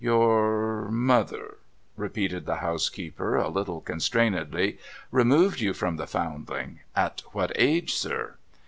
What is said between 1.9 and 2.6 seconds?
repeated the